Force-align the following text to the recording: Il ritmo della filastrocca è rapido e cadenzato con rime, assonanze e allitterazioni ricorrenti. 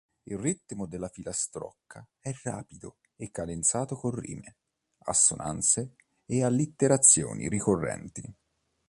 Il 0.23 0.35
ritmo 0.39 0.87
della 0.87 1.09
filastrocca 1.09 2.03
è 2.19 2.33
rapido 2.41 2.97
e 3.15 3.29
cadenzato 3.29 3.95
con 3.95 4.09
rime, 4.15 4.55
assonanze 5.03 5.93
e 6.25 6.43
allitterazioni 6.43 7.47
ricorrenti. 7.47 8.35